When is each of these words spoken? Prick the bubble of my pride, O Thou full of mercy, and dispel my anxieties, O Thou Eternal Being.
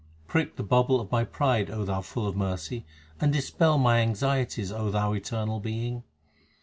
Prick 0.27 0.55
the 0.55 0.63
bubble 0.63 0.99
of 0.99 1.11
my 1.11 1.23
pride, 1.23 1.69
O 1.69 1.83
Thou 1.85 2.01
full 2.01 2.25
of 2.25 2.35
mercy, 2.35 2.87
and 3.19 3.31
dispel 3.31 3.77
my 3.77 3.99
anxieties, 3.99 4.71
O 4.71 4.89
Thou 4.89 5.13
Eternal 5.13 5.59
Being. 5.59 6.01